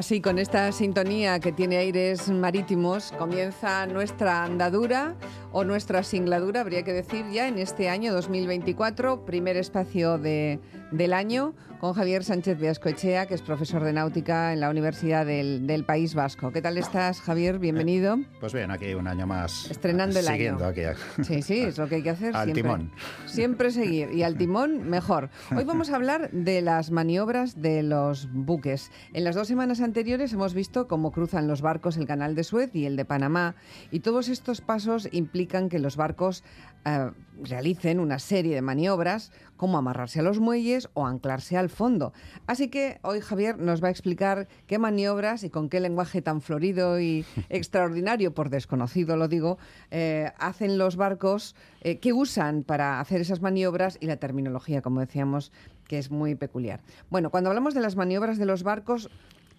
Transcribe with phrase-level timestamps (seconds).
[0.00, 5.14] Así, con esta sintonía que tiene aires marítimos, comienza nuestra andadura
[5.52, 10.58] o nuestra singladura, habría que decir ya, en este año 2024, primer espacio de,
[10.90, 15.66] del año, con Javier Sánchez Viascoechea, que es profesor de náutica en la Universidad del,
[15.66, 16.52] del, País Vasco.
[16.52, 17.58] ¿Qué tal estás, Javier?
[17.58, 18.18] Bienvenido.
[18.38, 19.70] Pues bien, aquí un año más.
[19.70, 20.90] Estrenando el siguiendo año.
[20.90, 21.00] aquí.
[21.22, 22.36] Sí, sí, es lo que hay que hacer.
[22.36, 22.62] Al siempre.
[22.62, 22.92] timón.
[23.24, 24.10] Siempre seguir.
[24.12, 25.30] Y al timón, mejor.
[25.56, 28.90] Hoy vamos a hablar de las maniobras de los buques.
[29.14, 32.74] En las dos semanas anteriores hemos visto cómo cruzan los barcos el canal de Suez
[32.74, 33.54] y el de Panamá.
[33.90, 36.44] Y todos estos pasos implican que los barcos
[36.84, 37.10] eh,
[37.42, 42.14] realicen una serie de maniobras, como amarrarse a los muelles o anclarse al fondo.
[42.46, 46.40] Así que hoy Javier nos va a explicar qué maniobras y con qué lenguaje tan
[46.40, 49.58] florido y extraordinario, por desconocido lo digo,
[49.90, 55.00] eh, hacen los barcos, eh, qué usan para hacer esas maniobras y la terminología, como
[55.00, 55.52] decíamos,
[55.86, 56.80] que es muy peculiar.
[57.10, 59.10] Bueno, cuando hablamos de las maniobras de los barcos,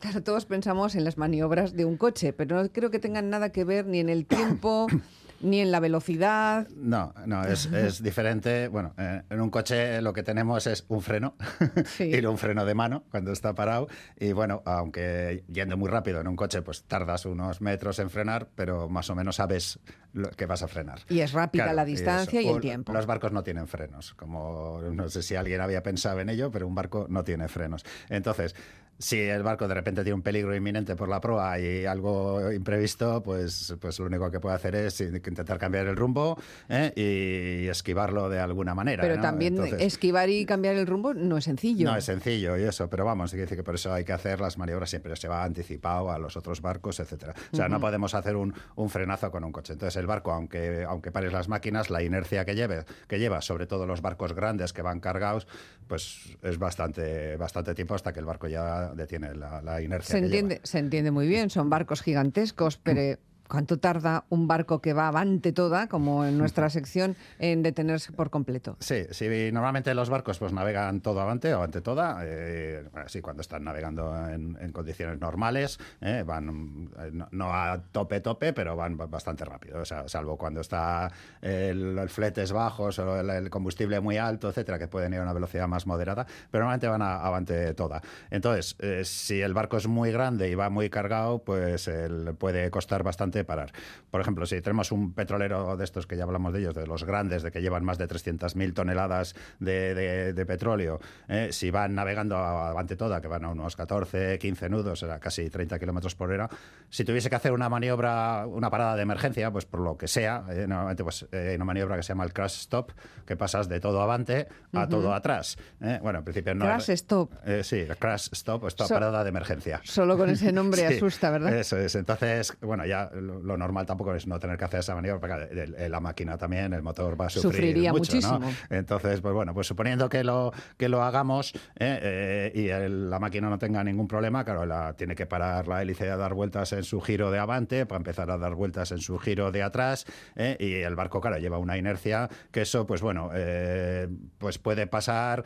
[0.01, 3.51] Claro, todos pensamos en las maniobras de un coche, pero no creo que tengan nada
[3.51, 4.87] que ver ni en el tiempo,
[5.41, 6.67] ni en la velocidad.
[6.75, 8.67] No, no, es, es diferente.
[8.67, 11.35] Bueno, eh, en un coche lo que tenemos es un freno
[11.85, 12.05] Sí.
[12.13, 13.87] y un freno de mano cuando está parado.
[14.19, 18.47] Y bueno, aunque yendo muy rápido en un coche, pues tardas unos metros en frenar,
[18.55, 19.79] pero más o menos sabes
[20.13, 20.99] lo que vas a frenar.
[21.09, 22.55] Y es rápida Claro, la distancia y, eso.
[22.55, 22.91] el tiempo.
[22.93, 26.67] Los barcos no tienen frenos, como no sé si alguien había pensado en ello, pero
[26.67, 27.85] un barco no tiene frenos.
[28.09, 28.55] Entonces,
[29.01, 33.21] si el barco de repente tiene un peligro inminente por la proa y algo imprevisto,
[33.23, 36.39] pues, pues lo único que puede hacer es intentar cambiar el rumbo
[36.69, 36.93] ¿eh?
[36.95, 39.01] y esquivarlo de alguna manera.
[39.01, 39.21] Pero ¿no?
[39.21, 41.89] también Entonces, esquivar y cambiar el rumbo no es sencillo.
[41.89, 44.39] no es sencillo y eso, pero vamos, quiere decir que por eso hay que hacer
[44.39, 47.33] las maniobras siempre, se va anticipado a los otros barcos, etcétera.
[47.51, 49.73] O sea, no podemos hacer un, un frenazo con un coche.
[49.73, 53.65] Entonces el barco, aunque, aunque pares las máquinas, la inercia que, lleve, que lleva, sobre
[53.65, 55.47] todo los barcos grandes que van cargados,
[55.87, 60.17] pues es bastante, bastante tiempo hasta que el barco ya detiene la, la inercia.
[60.17, 63.19] Se entiende, se entiende muy bien, son barcos gigantescos, pero
[63.51, 68.29] ¿cuánto tarda un barco que va avante toda, como en nuestra sección, en detenerse por
[68.29, 68.77] completo?
[68.79, 73.41] Sí, sí, normalmente los barcos pues navegan todo avante o avante toda, eh, sí, cuando
[73.41, 78.77] están navegando en, en condiciones normales, eh, van eh, no, no a tope tope, pero
[78.77, 81.11] van ba- bastante rápido, o sea, salvo cuando está
[81.41, 85.23] el, el fletes bajos o el, el combustible muy alto, etcétera, que pueden ir a
[85.23, 88.01] una velocidad más moderada, pero normalmente van a avante toda.
[88.29, 91.89] Entonces, eh, si el barco es muy grande y va muy cargado, pues
[92.37, 93.71] puede costar bastante parar.
[94.09, 97.03] Por ejemplo, si tenemos un petrolero de estos que ya hablamos de ellos, de los
[97.03, 101.95] grandes, de que llevan más de 300.000 toneladas de, de- de petróleo, eh, si van
[101.95, 106.15] navegando a- avante toda, que van a unos 14, 15 nudos, a casi 30 kilómetros
[106.15, 106.49] por hora,
[106.89, 110.43] si tuviese que hacer una maniobra, una parada de emergencia, pues por lo que sea,
[110.49, 112.91] eh, normalmente pues, eh, hay una maniobra que se llama el crash stop,
[113.25, 115.57] que pasas de todo avante a todo atrás.
[115.81, 115.99] eh.
[116.01, 117.31] Bueno, en principio no Crash stop.
[117.63, 119.81] sí, el crash stop, esta So- parada de emergencia.
[119.83, 121.53] Solo con ese nombre Sí, asusta, ¿verdad?
[121.55, 121.95] Eso es.
[121.95, 123.09] Entonces, bueno, ya
[123.39, 126.81] lo, normal tampoco es no tener que hacer esa maniobra, porque la máquina también, el
[126.81, 128.39] motor va a sufrir Sufriría mucho, ¿no?
[128.39, 128.65] muchísimo.
[128.69, 133.19] Entonces, pues bueno, pues suponiendo que lo, que lo hagamos eh, eh, y el- la
[133.19, 136.73] máquina no tenga ningún problema, claro, la, tiene que parar la hélice a dar vueltas
[136.73, 140.05] en su giro de avante para empezar a dar vueltas en su giro de atrás
[140.35, 144.87] eh, y el barco, claro, lleva una inercia que eso, pues bueno, eh, pues puede
[144.87, 145.43] pasar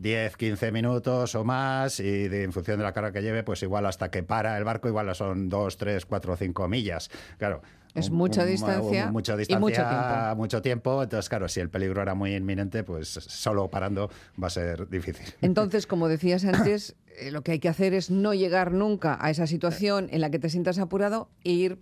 [0.00, 3.62] 10, 15 minutos o más y de- en función de la carga que lleve, pues
[3.62, 7.10] igual hasta que para el barco, igual son 2, 3, 4, 5 millas.
[7.38, 7.62] Claro.
[7.94, 10.36] Es un- mucha un- distancia un- mucha y distancia, mucho tiempo.
[10.36, 11.02] mucho tiempo.
[11.02, 14.10] Entonces, claro, si el peligro era muy inminente, pues solo parando
[14.42, 15.26] va a ser difícil.
[15.42, 16.42] Entonces, como decías
[16.72, 20.22] antes, eh, lo que hay que hacer es no llegar nunca a esa situación en
[20.22, 21.78] la que te sientas apurado e ir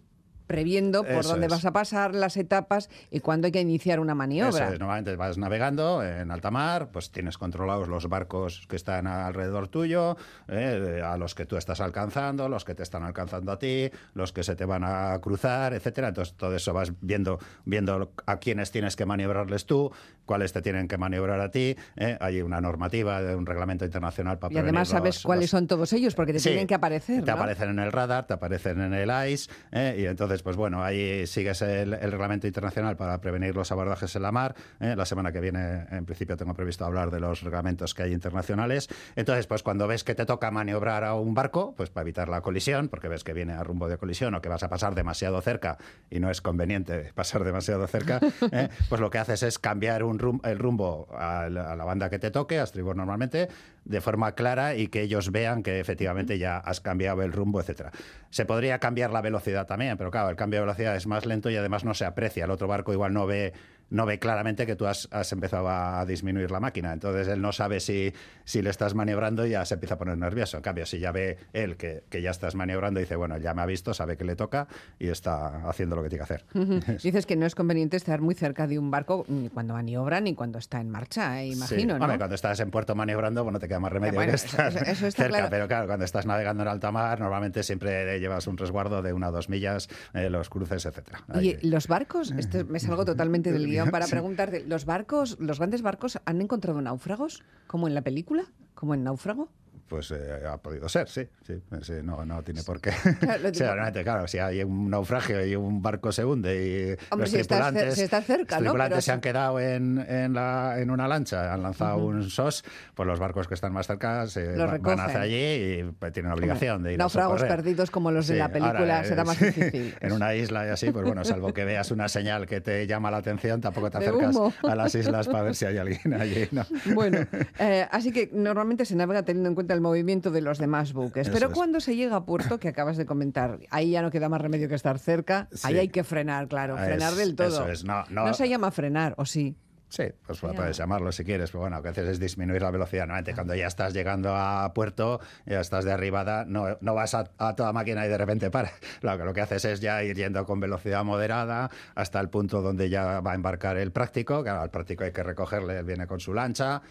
[0.54, 1.52] previendo por Eso dónde es.
[1.52, 4.72] vas a pasar, las etapas y cuándo hay que iniciar una Eso maniobra.
[4.72, 9.68] es, normalmente vas navegando en alta mar, pues tienes controlados los barcos que están alrededor
[9.68, 10.16] tuyo,
[10.48, 14.32] eh, a los que tú estás alcanzando, los que te están alcanzando a ti, los
[14.32, 16.08] que se te van a cruzar, etcétera.
[16.08, 19.92] Entonces todo eso vas viendo, viendo a quiénes tienes que maniobrarles tú,
[20.26, 21.76] cuáles te tienen que maniobrar a ti.
[21.96, 22.16] eh.
[22.20, 25.92] Hay una normativa, un reglamento internacional para y además sabes los- cuáles los- son todos
[25.92, 27.24] ellos porque te Sí, tienen que aparecer.
[27.24, 27.36] Te ¿no?
[27.36, 29.96] aparecen en el radar, te aparecen en el ICE, ¿eh?
[30.00, 34.22] y entonces, pues bueno, ahí sigues el, el reglamento internacional para prevenir los abordajes en
[34.22, 34.54] la mar.
[34.80, 34.94] ¿eh?
[34.96, 38.88] La semana que viene, en principio, tengo previsto hablar de los reglamentos que hay internacionales.
[39.16, 42.40] Entonces, pues cuando ves que te toca maniobrar a un barco, pues para evitar la
[42.40, 45.40] colisión, porque ves que viene a rumbo de colisión o que vas a pasar demasiado
[45.40, 45.78] cerca
[46.10, 48.20] y no es conveniente pasar demasiado cerca,
[48.52, 48.68] ¿eh?
[48.88, 52.10] pues lo que haces es cambiar un rum- el rumbo a la, a la banda
[52.10, 53.48] que te toque, a estribor normalmente,
[53.84, 57.90] de forma clara y que ellos vean que efectivamente ya has cambiado el rumbo, etcétera.
[58.28, 61.48] Se podría cambiar la velocidad también, pero claro, el cambio de velocidad es más lento
[61.48, 62.44] y además no se aprecia.
[62.44, 63.54] El otro barco igual no ve
[63.90, 66.92] no ve claramente que tú has, has, empezado a disminuir la máquina.
[66.92, 68.12] Entonces él no sabe si,
[68.44, 70.56] si le estás maniobrando y ya se empieza a poner nervioso.
[70.56, 73.62] En cambio, si ya ve él que, que ya estás maniobrando dice, bueno, ya me
[73.62, 76.44] ha visto, sabe que le toca y está haciendo lo que tiene que hacer.
[77.02, 80.34] Dices que no es conveniente estar muy cerca de un barco ni cuando maniobra ni
[80.34, 82.06] cuando está en marcha, eh, imagino, ¿no?
[82.06, 85.48] cuando estás en puerto maniobrando, bueno, te queda más remedio que estar cerca.
[85.50, 89.28] Pero claro, cuando estás navegando en alta mar, normalmente siempre llevas un resguardo de una
[89.28, 91.22] o dos millas, eh, los cruces, etcétera.
[91.40, 96.18] Y los barcos, esto me salgo totalmente del para preguntarte, ¿los barcos, los grandes barcos
[96.24, 98.44] han encontrado náufragos, como en la película,
[98.74, 99.48] como en Náufrago?
[99.90, 102.92] Pues eh, ha podido ser, sí, sí, no, no tiene por qué.
[103.52, 109.00] Claro, claro, si hay un naufragio y un barco se hunde y los tripulantes, cerca,
[109.00, 112.62] se han quedado en, en, la, en, una lancha, han lanzado un SOS,
[112.94, 116.84] pues los barcos que están más cerca se van hacia allí y pues, tienen obligación
[116.84, 119.92] de ir Naufragos perdidos como los de la película será más difícil.
[120.00, 123.10] En una isla y así, pues bueno, salvo que veas una señal que te llama
[123.10, 126.48] la atención, tampoco te acercas a las islas para ver si hay alguien allí.
[126.94, 127.26] Bueno,
[127.58, 131.28] eh, así que normalmente se navega teniendo en cuenta el movimiento de los demás buques.
[131.28, 134.40] Pero cuando se llega a puerto, que acabas de comentar, ahí ya no queda más
[134.40, 137.66] remedio que estar cerca, ahí hay que frenar, claro, frenar del todo.
[138.10, 139.56] No, se llama frenar, ¿o sí?
[139.90, 143.02] Sí, pues puedes llamarlo si quieres, pero bueno, lo que haces es disminuir la velocidad.
[143.02, 147.24] Normalmente cuando ya estás llegando a puerto, ya estás de arribada, no, no vas a,
[147.24, 148.70] toda máquina y de repente para.
[149.02, 152.88] Lo, lo que haces es ya ir yendo con velocidad moderada hasta el punto donde
[152.88, 154.44] ya va a embarcar el práctico.
[154.44, 156.82] Claro, al práctico hay que recogerle, él viene con su lancha,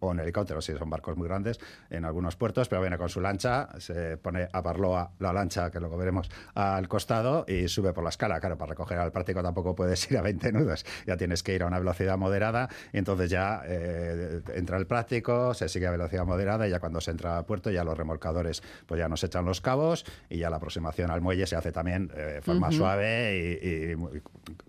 [0.00, 1.60] o en helicóptero, si son barcos muy grandes,
[1.90, 5.80] en algunos puertos, pero viene con su lancha, se pone a Barloa la lancha, que
[5.80, 8.40] luego veremos, al costado y sube por la escala.
[8.40, 11.62] Claro, para recoger al práctico tampoco puedes ir a 20 nudos, ya tienes que ir
[11.62, 16.24] a una velocidad moderada y entonces ya eh, entra el práctico, se sigue a velocidad
[16.24, 19.44] moderada y ya cuando se entra a puerto ya los remolcadores pues ya nos echan
[19.44, 23.58] los cabos y ya la aproximación al muelle se hace también de eh, forma suave
[23.62, 24.10] y,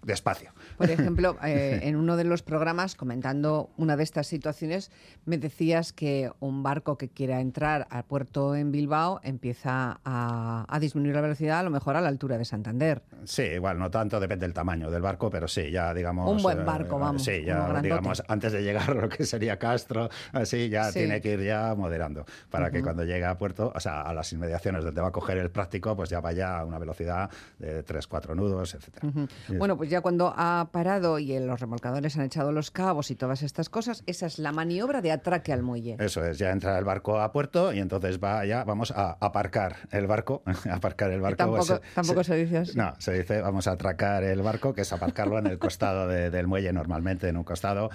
[0.04, 0.52] despacio.
[0.78, 4.92] Por ejemplo, eh, en uno de los programas comentando una de estas situaciones,
[5.26, 11.14] me decías que un barco que quiera entrar al puerto en Bilbao empieza a, disminuir
[11.14, 13.04] la velocidad a lo mejor a la altura de Santander.
[13.26, 16.30] Sí, igual, no tanto, depende del tamaño del barco, pero sí, ya digamos...
[16.30, 17.24] Un buen eh, barco, vamos.
[17.24, 21.34] Sí, ya digamos, antes de llegar a lo que sería Castro, así ya tiene que
[21.34, 25.02] ir ya moderando, para que cuando llegue a puerto, o sea, a las inmediaciones donde
[25.02, 27.30] va a coger el práctico, pues ya vaya a una velocidad
[27.60, 29.08] de 3, 4 nudos, etcétera.
[29.50, 33.44] Bueno, pues ya cuando ha parado y los remolcadores han echado los cabos y todas
[33.44, 35.98] estas cosas, esa es la maniobra de atraque al muelle.
[36.00, 39.76] Eso es, ya entra el barco a puerto y entonces va ya, vamos a aparcar
[39.92, 41.38] el barco, aparcar el barco.
[41.38, 42.78] Tampoco, tampoco se, dice así.
[42.78, 46.48] No, se dice vamos a atracar el barco, que es aparcarlo en el costado del
[46.48, 47.90] muelle, normalmente en un costado,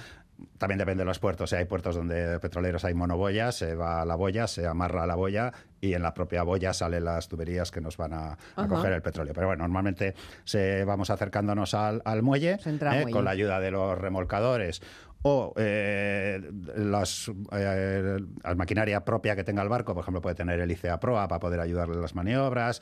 [0.58, 1.50] también depende de los puertos.
[1.50, 5.06] Si hay puertos donde petroleros hay monoboyas, se va a la boya, se amarra a
[5.06, 8.38] la boya y en la propia boya salen las tuberías que nos van a,
[8.69, 9.34] coger el petróleo.
[9.34, 10.14] Pero bueno, normalmente
[10.44, 14.82] se vamos acercándonos al, muelle, eh, con la ayuda de los remolcadores
[15.28, 16.40] o eh,
[16.76, 21.00] las, eh, la maquinaria propia que tenga el barco, por ejemplo, puede tener hélice a
[21.00, 22.80] proa para poder ayudarle en las maniobras.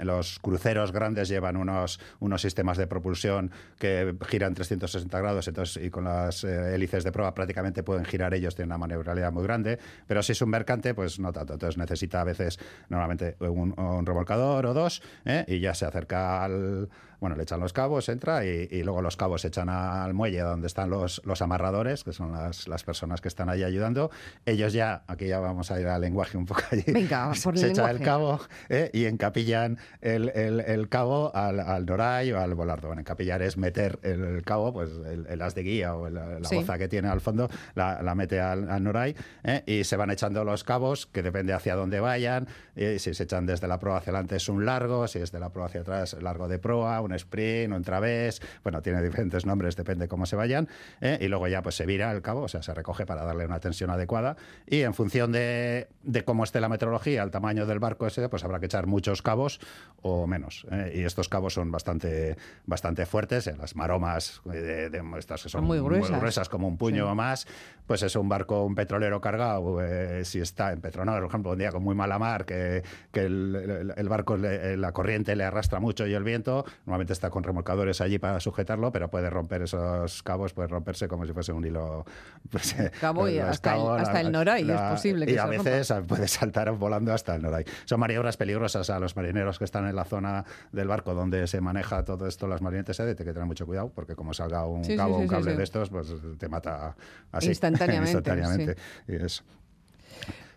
[0.00, 5.90] los cruceros grandes llevan unos, unos sistemas de propulsión que giran 360 grados entonces, y
[5.90, 9.78] con las eh, hélices de proa prácticamente pueden girar ellos, tienen una maniobrabilidad muy grande.
[10.08, 11.52] Pero si es un mercante, pues no tanto.
[11.52, 12.58] Entonces necesita a veces,
[12.88, 15.00] normalmente, un, un remolcador o dos
[15.46, 16.88] y ya se acerca al
[17.24, 20.66] bueno, le echan los cabos, entra y, luego los cabos se echan al muelle donde
[20.66, 24.10] están los, los amarradores, que son las, las, personas que están ahí ayudando.
[24.44, 26.84] Ellos ya, aquí ya vamos a ir al lenguaje un poco allí.
[26.86, 28.90] Venga, por Se echa el cabo ¿eh?
[28.92, 32.88] y encapillan el, el, el cabo al, al, noray o al volardo.
[32.88, 36.88] Bueno, encapillar es meter el, cabo, pues el, as de guía o la boza que
[36.88, 39.62] tiene al fondo, la, la mete al, al noray ¿eh?
[39.64, 42.48] y se van echando los cabos, que depende hacia dónde vayan.
[42.76, 45.40] Y si se echan desde la proa hacia adelante es un largo, si es de
[45.40, 49.76] la proa hacia atrás, largo de proa, un sprint, un través, bueno, tiene diferentes nombres,
[49.76, 50.68] depende cómo se vayan,
[51.00, 51.18] ¿eh?
[51.20, 53.60] y luego ya pues se vira el cabo, o sea, se recoge para darle una
[53.60, 58.06] tensión adecuada, y en función de, de cómo esté la meteorología, el tamaño del barco
[58.06, 59.60] ese, pues habrá que echar muchos cabos
[60.02, 60.92] o menos, ¿eh?
[60.96, 65.78] y estos cabos son bastante, bastante fuertes, en las maromas de, estas que son, muy,
[65.78, 66.48] gruesas.
[66.48, 67.46] como un puño o más,
[67.86, 71.58] pues es un barco, un petrolero cargado, eh, si está en Petronor, por ejemplo, un
[71.58, 76.06] día con muy mala mar, que, que el, el, barco, la corriente le arrastra mucho
[76.06, 80.52] y el viento, normalmente está con remolcadores allí para sujetarlo, pero puede romper esos cabos,
[80.52, 82.04] puede romperse como si fuese un hilo.
[82.50, 85.26] Pues, Cabo y hasta, el, hasta el Noray, es posible.
[85.26, 87.64] Que y a veces puede saltar volando hasta el Noray.
[87.84, 91.60] Son maniobras peligrosas a los marineros que están en la zona del barco donde se
[91.60, 95.18] maneja todo esto, las marinetes, hay que tener mucho cuidado, porque como salga un cabo,
[95.18, 96.94] un cable de estos, pues te mata
[97.32, 97.48] así.
[97.54, 98.18] Instantáneamente.
[98.18, 98.76] Instantáneamente.
[99.08, 99.42] Y eso.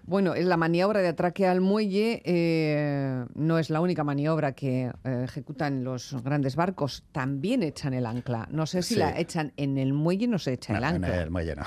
[0.08, 4.90] Bueno, es la maniobra de atraque al muelle eh, no es la única maniobra que
[5.04, 7.04] eh, ejecutan los grandes barcos.
[7.12, 8.48] También echan el ancla.
[8.50, 9.00] No sé si Sí.
[9.02, 11.22] la echan en el muelle, no se echa el No, en ancla.
[11.24, 11.64] el muelle no.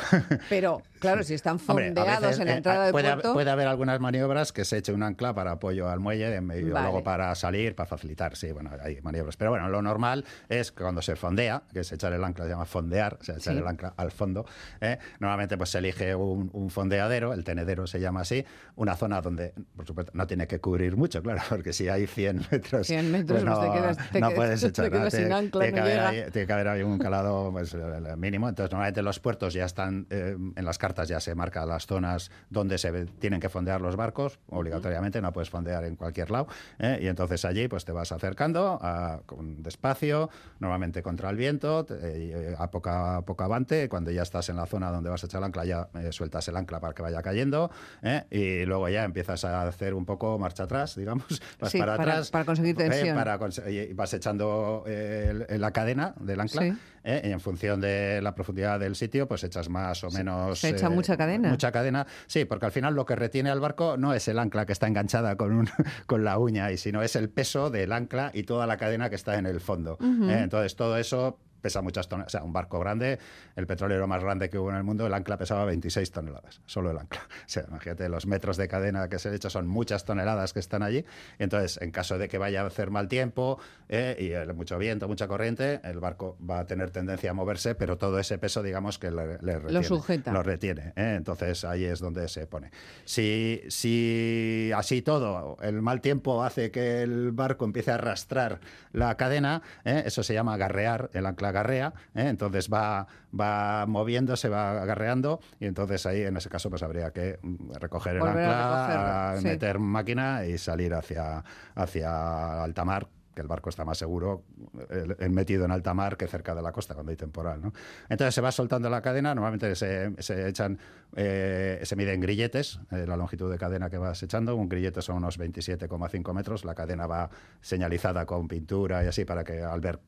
[0.48, 3.32] Pero, claro, si están fondeados veces, en la eh, entrada puede, haber- puerto...
[3.34, 6.62] puede haber algunas maniobras que se eche un ancla para apoyo al muelle em, y
[6.70, 6.84] Vale.
[6.84, 8.36] luego para salir, para facilitar.
[8.36, 9.36] Sí, bueno, hay maniobras.
[9.36, 12.50] Pero bueno, lo normal es que cuando se fondea, que es echar el ancla, se
[12.50, 13.58] llama fondear, o sea, echar Sí.
[13.60, 14.44] el ancla al fondo.
[14.80, 14.98] ¿eh?
[15.18, 18.44] Normalmente pues se elige un, un fondeadero, el tenedero se llama así,
[18.76, 22.46] una zona donde, por supuesto, no tiene que cubrir mucho, claro, porque si hay 100
[22.50, 24.90] metros, 100 metros, pues pues te no, quedas- te no puedes te echar.
[24.90, 27.50] quedas sin Tiene- ancla, tiene no que haber ahí- tiene que haber ahí un calado
[27.52, 27.76] pues,
[28.16, 28.48] mínimo.
[28.48, 32.30] Entonces, normalmente los puertos ya están, eh, en las cartas ya se marcan las zonas
[32.50, 36.48] donde se tienen que fondear los barcos, obligatoriamente, no puedes fondear en cualquier lado.
[36.78, 36.98] ¿eh?
[37.00, 41.94] Y entonces allí pues te vas acercando a- con despacio, normalmente contra el viento, te-
[42.02, 43.88] eh, a poca, a poca avante.
[43.88, 46.46] Cuando ya estás en la zona donde vas a echar el ancla, ya eh, sueltas
[46.48, 47.70] el ancla para que vaya cayendo.
[48.02, 48.24] ¿eh?
[48.30, 51.26] Y luego ya empiezas a hacer un poco marcha atrás, digamos,
[51.60, 52.30] vas Sí, para, para- atrás.
[52.30, 53.14] para conseguir tensión.
[53.16, 56.72] para cons- y vas echando el- la cadena del ancla Sí.
[57.04, 60.58] y en función de la profundidad del sitio, pues echas más o menos.
[60.58, 61.50] ¿Se echa mucha cadena?
[61.50, 64.66] Mucha cadena, sí, porque al final lo que retiene al barco no es el ancla
[64.66, 65.68] que está enganchada con, un,
[66.06, 69.16] con la uña, y sino es el peso del ancla y toda la cadena que
[69.16, 69.98] está en el fondo.
[70.00, 70.40] ¿eh?
[70.42, 72.34] Entonces, todo eso pesa muchas toneladas.
[72.34, 73.18] O sea, un barco grande,
[73.56, 76.90] el petrolero más grande que hubo en el mundo, el ancla pesaba 26 toneladas, solo
[76.90, 77.20] el ancla.
[77.50, 80.60] O sea, imagínate, los metros de cadena que se han hecho son muchas toneladas que
[80.60, 81.04] están allí.
[81.38, 85.08] Entonces, en caso de que vaya a hacer mal tiempo eh, y eh, mucho viento,
[85.08, 88.98] mucha corriente, el barco va a tener tendencia a moverse, pero todo ese peso, digamos,
[88.98, 89.84] que le, le retiene.
[89.84, 90.32] sujeta.
[90.32, 90.92] Lo retiene.
[90.96, 91.14] ¿eh?
[91.16, 92.70] Entonces, ahí es donde se pone.
[93.04, 98.60] Si, si así todo, el mal tiempo hace que el barco empiece a arrastrar
[98.92, 100.02] la cadena, ¿eh?
[100.06, 102.28] eso se llama agarrear, el ancla agarrea, ¿eh?
[102.28, 103.06] entonces va,
[103.38, 108.14] va moviéndose, va agarreando, y entonces ahí en ese caso pues habría que mm, recoger
[108.14, 109.44] el Volver ancla, recogerlo, a sí.
[109.44, 114.44] meter máquina y salir hacia, hacia alta mar que el barco está más seguro
[114.90, 117.60] eh, metido en alta mar que cerca de la costa cuando hay temporal.
[117.62, 117.72] ¿no?
[118.08, 120.78] Entonces se va soltando la cadena, normalmente se, se echan,
[121.14, 125.16] eh, se miden grilletes, eh, la longitud de cadena que vas echando, un grillete son
[125.16, 127.30] unos 27,5 metros, la cadena va
[127.60, 130.00] señalizada con pintura y así para que al ver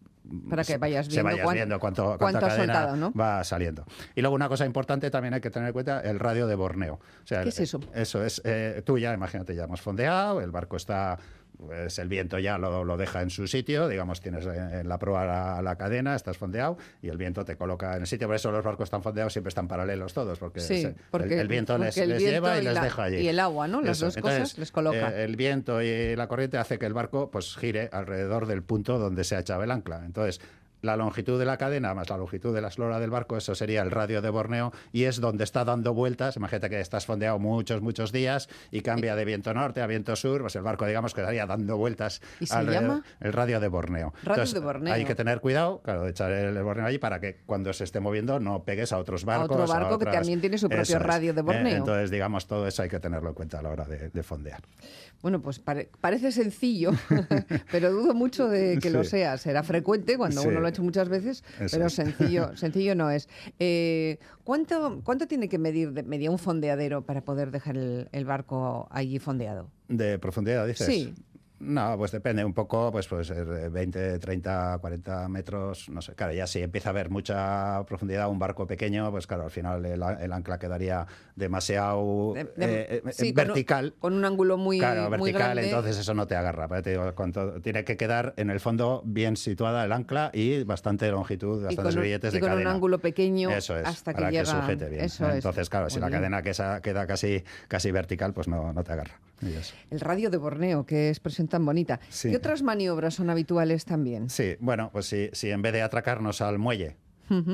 [0.48, 3.12] Para que vayas se viendo vayas cuán- viendo cuánto, cuánta cuánto cadena soltado, ¿no?
[3.12, 3.84] va saliendo.
[4.14, 6.94] Y luego una cosa importante también hay que tener en cuenta, el radio de Borneo.
[6.94, 7.80] O sea, ¿Qué es eso?
[7.94, 11.18] Eso es, eh, tú ya, imagínate, ya hemos fondeado, el barco está,
[11.66, 14.98] pues el viento ya lo, lo deja en su sitio, digamos, tienes en, en la
[14.98, 18.26] proa la, la cadena, estás fondeado y el viento te coloca en el sitio.
[18.26, 21.40] Por eso los barcos están fondeados siempre están paralelos todos, porque, Sí, se- porque- el,
[21.40, 23.16] el viento les, porque el les viento lleva y, y les deja allí.
[23.18, 23.80] y el agua, ¿no?
[23.80, 25.10] Las dos cosas les coloca.
[25.10, 28.98] eh, el viento y la corriente hace que el barco pues gire alrededor del punto
[28.98, 30.02] donde se ha echado el ancla.
[30.04, 30.40] Entonces,
[30.82, 33.82] la longitud de la cadena más la longitud de la eslora del barco, eso sería
[33.82, 36.36] el radio de Borneo y es donde está dando vueltas.
[36.36, 40.40] Imagínate que estás fondeado muchos, muchos días y cambia de viento norte a viento sur,
[40.42, 42.20] pues el barco, digamos, quedaría dando vueltas.
[42.40, 43.02] ¿Y se llama?
[43.20, 44.12] El radio de Borneo.
[44.24, 44.92] Radio de Borneo.
[44.94, 48.00] Hay que tener cuidado, claro, de echar el Borneo allí para que cuando se esté
[48.00, 49.50] moviendo no pegues a otros barcos.
[49.56, 51.02] otro barco que otras- también tiene su propio Eso es.
[51.02, 51.76] radio de Eh, Borneo.
[51.76, 54.60] Entonces, digamos, todo eso hay que tenerlo en cuenta a la hora de, de fondear.
[55.22, 56.90] Bueno, pues pare- parece sencillo,
[57.70, 59.38] pero dudo mucho de que lo sea.
[59.38, 60.48] Será frecuente cuando Sí.
[60.48, 63.28] uno lo hecho muchas veces, Eso pero sencillo, sencillo no es.
[63.58, 68.24] Eh, ¿cuánto, ¿Cuánto tiene que medir de, media un fondeadero para poder dejar el, el
[68.24, 69.70] barco allí fondeado?
[69.88, 70.86] ¿De profundidad, dices?
[70.86, 71.14] Sí.
[71.64, 76.14] No, pues depende un poco, pues de 20, 30, 40 metros, no sé.
[76.14, 79.84] Claro, ya si empieza a haber mucha profundidad, un barco pequeño, pues claro, al final
[79.86, 83.94] el, el ancla quedaría demasiado De- de- eh, eh, sí, vertical.
[84.00, 85.64] Con un, ángulo muy, Claro, muy vertical, grande.
[85.68, 86.66] entonces eso no te agarra.
[86.66, 90.64] pero te digo, cuanto- tiene que quedar en el fondo bien situada el ancla y
[90.64, 92.70] bastante longitud, bastantes con, un, grilletes y de con un cadena.
[92.72, 94.46] ángulo pequeño Eso es, hasta que para que, llega.
[94.62, 95.04] sujete bien.
[95.04, 95.36] Eso es.
[95.36, 98.92] Entonces, claro, si la cadena que esa queda casi, casi vertical, pues no, no te
[98.92, 99.14] agarra.
[99.90, 102.00] El radio de Borneo, qué expresión tan bonita.
[102.08, 102.30] Sí.
[102.30, 104.30] ¿Qué otras maniobras son habituales también?
[104.30, 106.96] Sí, bueno, pues si, si en vez de atracarnos al muelle,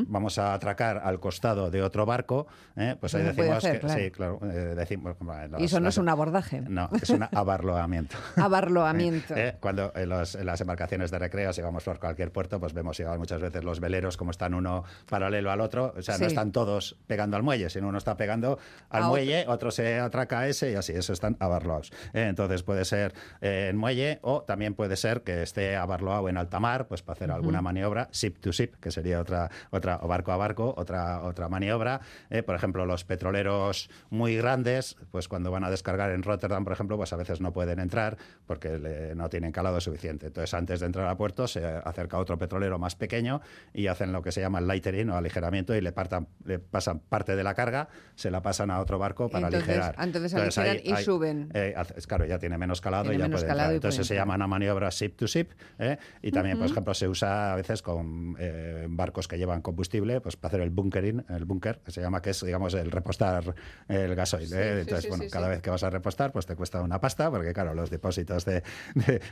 [0.09, 2.97] vamos a atracar al costado de otro barco, ¿eh?
[3.01, 4.01] pues ahí decimos hacer, que claro.
[4.03, 6.61] sí, claro, eh, decimos bueno, y eso no las- es un abordaje.
[6.63, 8.17] No, es un abarloamiento.
[8.37, 9.35] Abarloamiento.
[9.37, 9.57] ¿Eh?
[9.61, 13.01] Cuando en, los- en las embarcaciones de recreo, si vamos por cualquier puerto, pues vemos
[13.19, 15.95] muchas veces los veleros como están uno paralelo al otro.
[15.97, 16.23] O sea, Sí.
[16.23, 18.59] no están todos pegando al muelle, sino uno está pegando
[18.91, 19.11] al A otro.
[19.11, 19.71] muelle, otro.
[19.71, 21.93] se atraca a ese y así, eso están abarloados.
[22.13, 22.27] ¿eh?
[22.29, 26.59] Entonces puede ser eh, en muelle o también puede ser que esté abarloado en alta
[26.59, 30.33] mar, pues para hacer alguna maniobra ship to ship, que sería otra, otra, o barco
[30.33, 32.01] a barco, otra, otra maniobra.
[32.31, 36.73] Eh, por ejemplo, los petroleros muy grandes, pues cuando van a descargar en Rotterdam, por
[36.73, 40.27] ejemplo, pues a veces no pueden entrar porque no tienen calado suficiente.
[40.27, 43.41] Entonces, antes de entrar a puerto, se acerca otro petrolero más pequeño
[43.73, 47.01] y hacen lo que se llama el lightering o aligeramiento y le, partan, le pasan
[47.01, 49.95] parte de la carga, se la pasan a otro barco para aligerar.
[50.01, 51.51] Entonces, aligeran y suben.
[51.55, 51.75] Eh,
[52.07, 53.73] claro, ya tiene menos calado y ya puede entrar.
[53.73, 55.49] Entonces, se llama una maniobra ship to ship.
[55.79, 55.99] ¿eh?
[56.23, 60.37] Y también, por ejemplo, se usa a veces con eh, barcos que llevan combustible, pues
[60.37, 63.55] para hacer el bunkering, el búnker, que se llama, que es, digamos, el repostar
[63.89, 64.53] el gasoil.
[64.53, 67.75] Entonces, bueno, cada vez que vas a repostar, pues te cuesta una pasta, porque claro,
[67.75, 68.63] los depósitos de,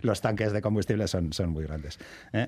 [0.02, 1.98] los tanques de combustible son, son muy grandes.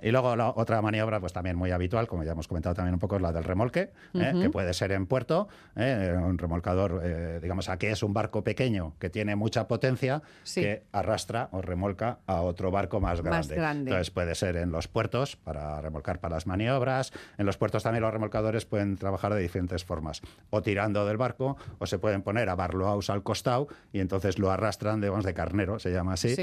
[0.02, 3.00] Y luego la otra maniobra, pues también muy habitual, como ya hemos comentado también un
[3.00, 8.02] poco, es la del remolque, que puede ser en puerto, un remolcador, digamos, aquí es
[8.02, 10.22] un barco pequeño que tiene mucha potencia,
[10.54, 13.56] que arrastra o remolca a otro barco más grande.
[13.56, 17.12] Entonces puede ser en los puertos para remolcar para las maniobras.
[17.36, 20.22] En los puertos también los remolcadores pueden trabajar de diferentes formas.
[20.50, 24.50] O tirando del barco, o se pueden poner a barloaus al costado y entonces lo
[24.50, 26.34] arrastran, digamos, de carnero, se llama así.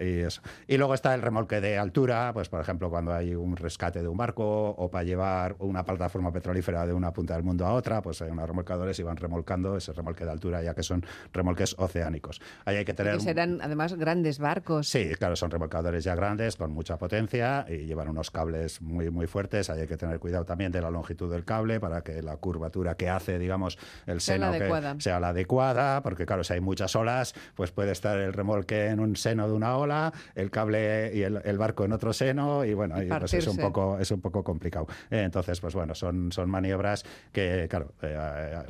[0.00, 0.42] Y, eso.
[0.66, 4.08] y luego está el remolque de altura, pues por ejemplo cuando hay un rescate de
[4.08, 8.02] un barco o para llevar una plataforma petrolífera de una punta del mundo a otra,
[8.02, 11.74] pues hay unos remolcadores y van remolcando ese remolque de altura, ya que son remolques
[11.78, 12.40] oceánicos.
[12.64, 13.14] Ahí hay que tener...
[13.14, 14.88] Que serán además grandes barcos.
[14.88, 19.26] Sí, claro, son remolcadores ya grandes con mucha potencia y llevan unos cables muy, muy
[19.26, 19.70] fuertes.
[19.70, 22.96] Ahí hay que tener cuidado también de la longitud del cable para que la curvatura
[22.96, 24.52] que hace, digamos, el seno
[24.98, 28.98] sea la adecuada, porque claro, si hay muchas olas, pues puede estar el remolque en
[28.98, 32.96] un seno de una ola, el cable y el, barco en otro seno y bueno,
[33.20, 34.88] pues es un poco es un poco complicado.
[35.08, 38.64] Eh, entonces, pues bueno, son, son maniobras que, claro, eh,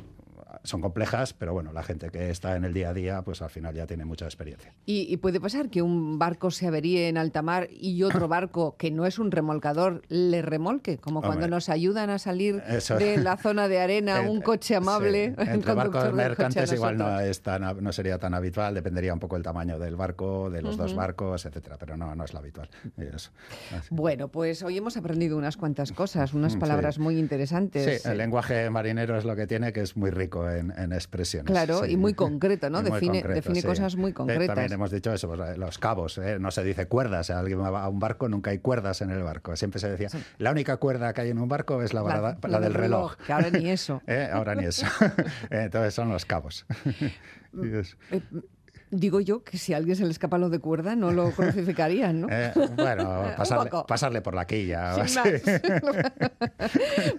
[0.63, 3.49] son complejas, pero bueno, la gente que está en el día a día, pues al
[3.49, 4.73] final ya tiene mucha experiencia.
[4.85, 8.91] ¿Y, puede pasar que un barco se averíe en alta mar y otro barco que
[8.91, 10.97] no es un remolcador le remolque?
[10.97, 15.35] Como cuando nos ayudan a salir de la zona de arena un coche amable.
[15.37, 17.41] Entre barcos mercantes igual no, es
[17.79, 21.45] no sería tan habitual, dependería un poco el tamaño del barco, de los dos barcos,
[21.45, 22.69] etcétera, pero no, no es lo habitual.
[23.89, 28.01] Bueno, pues hoy hemos aprendido unas cuantas cosas, unas palabras muy interesantes.
[28.01, 31.51] Sí, el lenguaje marinero es lo que tiene, que es muy rico en, expresiones.
[31.51, 32.81] Claro, y muy concreto, ¿no?
[32.83, 34.47] define, define cosas muy concretas.
[34.47, 36.37] también hemos dicho eso, pues, los cabos, ¿eh?
[36.39, 37.27] no se dice cuerdas.
[37.27, 39.55] Si alguien va a un barco, nunca hay cuerdas en el barco.
[39.55, 42.73] Siempre se decía, la única cuerda que hay en un barco es la, la, del
[42.73, 43.15] reloj.
[43.25, 44.01] Que ahora ni eso.
[44.07, 44.29] ¿Eh?
[44.31, 44.85] Ahora ni eso.
[45.49, 46.65] Entonces son los cabos.
[48.91, 52.19] Digo yo que si a alguien se le escapa lo de cuerda, no lo crucificarían,
[52.21, 52.27] ¿no?
[52.29, 53.23] Eh, bueno,
[53.87, 54.95] pasarle, por la quilla.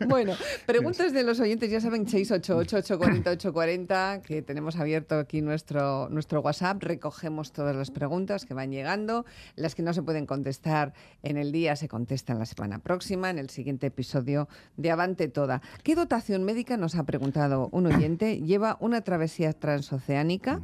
[0.07, 0.35] bueno,
[0.67, 6.83] preguntas de los oyentes, ya saben, 688-840-840, que tenemos abierto aquí nuestro, nuestro WhatsApp.
[6.83, 9.25] Recogemos todas las preguntas que van llegando.
[9.57, 13.39] Las que no se pueden contestar en el día se contestan la semana próxima, en
[13.39, 15.63] el siguiente episodio de Avante Toda.
[15.83, 20.61] ¿Qué dotación médica, nos ha preguntado un oyente, lleva una travesía transoceánica?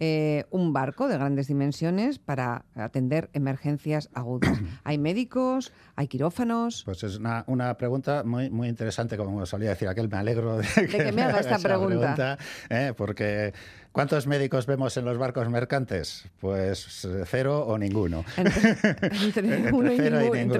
[0.00, 4.50] Eh, un barco de grandes dimensiones para atender emergencias agudas.
[4.84, 5.72] ¿Hay médicos?
[5.94, 6.82] ¿Hay quirófanos?
[6.84, 10.08] Pues es una, una pregunta muy, muy interesante, como solía decir aquel.
[10.08, 12.38] Me alegro de, que, me haga esta pregunta.
[12.68, 12.92] ¿eh?
[12.96, 13.52] porque
[13.96, 16.28] ¿Cuántos médicos vemos en los barcos mercantes?
[16.38, 18.26] Pues cero o ninguno.
[18.36, 18.74] Entre,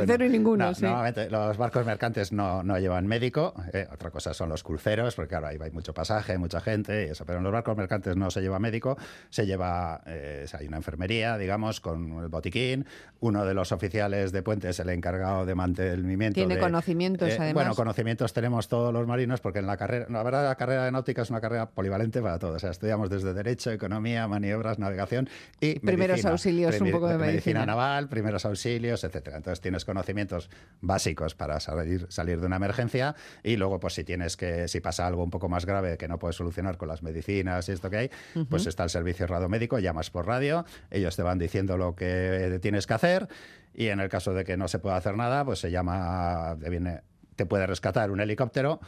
[0.07, 0.72] cero, y ninguno.
[0.81, 3.53] Normalmente los barcos mercantes no, no llevan médico.
[3.75, 7.11] Eh, otra cosa son los cruceros, porque claro, ahí hay mucho pasaje, mucha gente, y
[7.11, 7.27] eso.
[7.27, 8.96] Pero en los barcos mercantes no se lleva médico,
[9.31, 12.87] se lleva, eh, hay una enfermería, digamos, con el botiquín.
[13.21, 16.35] Uno de los oficiales de puente es el encargado de mantenimiento.
[16.35, 17.55] Tiene conocimientos, eh, además.
[17.55, 20.93] Bueno, conocimientos tenemos todos los marinos, porque en la carrera, la verdad, la carrera de
[20.93, 22.57] náutica es una carrera polivalente para todos.
[22.57, 25.29] O sea, estudiamos desde de Derecho, Economía, Maniobras, Navegación
[25.61, 27.67] y Primeros auxilios, un poco de medicina.
[27.67, 29.37] naval, primeros auxilios, etcétera.
[29.37, 30.49] Entonces tienes conocimientos
[30.81, 35.07] básicos para salir, salir de una emergencia y luego, pues si tienes que, si pasa
[35.07, 37.97] algo un poco más grave que no puedes solucionar con las medicinas y esto que
[37.97, 38.11] hay,
[38.49, 39.15] pues está el servicio
[39.48, 43.29] médico llamas por radio, ellos te van diciendo lo que tienes que hacer
[43.74, 46.70] y en el caso de que no se pueda hacer nada, pues se llama, te,
[46.70, 47.02] viene,
[47.37, 48.81] te puede rescatar un helicóptero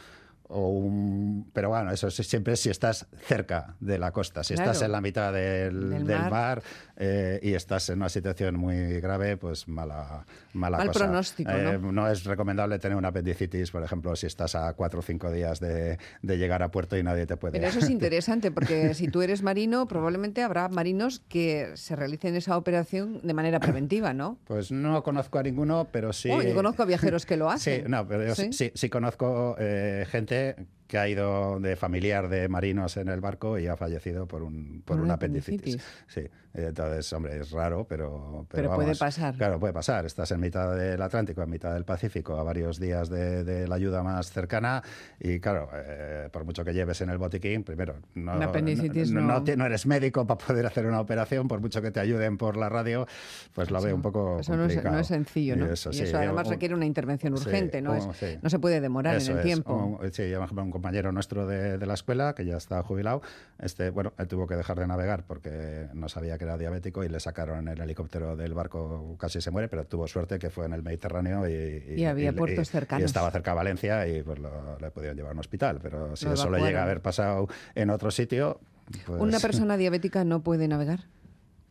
[0.49, 4.43] un, pero bueno, eso siempre si estás cerca de la costa.
[4.43, 6.63] Si estás en la mitad del, mar,
[6.97, 11.69] eh, y estás en una situación muy grave, pues mala, mala Mal pronóstico, ¿no?
[11.69, 12.09] Eh, ¿no?
[12.09, 15.97] es recomendable tener una apendicitis, por ejemplo, si estás a cuatro o cinco días de,
[16.23, 17.53] llegar a puerto y nadie te puede...
[17.53, 22.35] Pero eso es interesante, porque si tú eres marino, probablemente habrá marinos que se realicen
[22.35, 24.39] esa operación de manera preventiva, ¿no?
[24.45, 26.29] Pues no conozco a ninguno, pero sí...
[26.29, 27.83] yo conozco a viajeros que lo hacen.
[27.83, 32.49] Sí, no, pero sí, sí, conozco eh, gente there que ha ido de familiar de
[32.49, 35.77] marinos en el barco y ha fallecido por un por, una apendicitis.
[36.07, 39.35] Sí, entonces, hombre, es raro, pero pero, puede pasar.
[39.35, 40.07] Claro, puede pasar.
[40.07, 44.01] Estás en mitad del Atlántico, en mitad del Pacífico, a varios días de, la ayuda
[44.01, 44.81] más cercana
[45.19, 50.25] y claro, eh, por mucho que lleves en el botiquín, primero no, no, eres médico
[50.25, 53.05] para poder hacer una operación, por mucho que te ayuden por la radio,
[53.53, 54.95] pues lo veo un poco eso complicado.
[54.95, 55.67] No es, sencillo, ¿no?
[55.67, 57.93] Eso, y eso además requiere una intervención urgente, ¿no?
[58.41, 59.99] no se puede demorar en el tiempo.
[60.11, 63.21] sí, un compañero nuestro de, la escuela, que ya está jubilado,
[63.59, 67.09] este, bueno, él tuvo que dejar de navegar porque no sabía que era diabético y
[67.09, 70.73] le sacaron el helicóptero del barco, casi se muere, pero tuvo suerte que fue en
[70.73, 73.01] el Mediterráneo y, había puertos cercanos.
[73.01, 75.79] Y estaba cerca de Valencia y pues lo, le pudieron llevar a un hospital.
[75.81, 78.61] Pero si eso le llega a haber pasado en otro sitio...
[79.05, 79.21] Pues...
[79.21, 81.01] ¿Una persona diabética no puede navegar?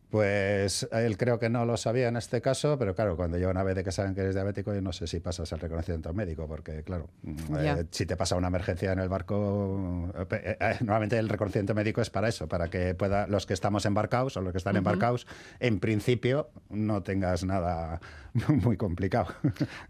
[0.09, 3.61] Pues él creo que no lo sabía en este caso, pero claro, cuando llega una
[3.61, 6.47] vez de que saben que eres diabético, yo no sé si pasas el reconocimiento médico,
[6.47, 7.09] porque claro,
[7.59, 12.01] eh, si te pasa una emergencia en el barco, eh, eh, normalmente el reconocimiento médico
[12.01, 15.27] es para eso, para que pueda los que estamos embarcados o los que están embarcados,
[15.59, 18.01] en principio no tengas nada
[18.47, 19.27] muy complicado.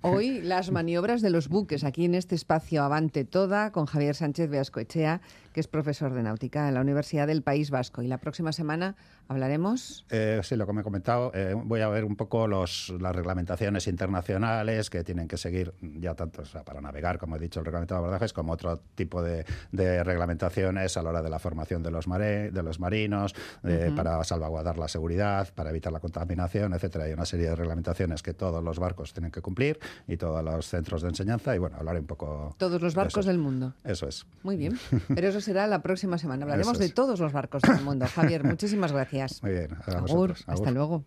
[0.01, 4.49] Hoy las maniobras de los buques aquí en este espacio Avante Toda con Javier Sánchez
[4.49, 5.21] Beascoechea,
[5.59, 8.01] que es profesor de náutica en la Universidad del País Vasco.
[8.01, 8.95] Y la próxima semana
[9.27, 10.05] hablaremos.
[10.09, 13.13] Eh, sí, lo que me he comentado, eh, voy a ver un poco los, las
[13.13, 17.93] reglamentaciones internacionales que tienen que seguir, ya tanto para navegar, como he dicho, el reglamento
[17.93, 19.43] de abordajes, como otro tipo de,
[19.73, 23.35] reglamentaciones a la hora de la formación de los, mare, de los marinos,
[23.97, 27.03] para salvaguardar la seguridad, para evitar la contaminación, etcétera.
[27.03, 30.67] Hay una serie de reglamentaciones que todos los barcos tienen que cumplir y todos los
[30.67, 31.53] centros de enseñanza.
[31.53, 32.55] Y bueno, hablaré un poco.
[32.57, 33.73] Todos los barcos del mundo.
[33.83, 34.25] Eso es.
[34.41, 34.79] Muy bien.
[35.15, 36.43] Pero eso será la próxima semana.
[36.43, 38.05] Hablaremos de todos los barcos del mundo.
[38.05, 39.41] Javier, muchísimas gracias.
[39.41, 39.69] Muy bien.
[40.45, 41.05] hasta luego.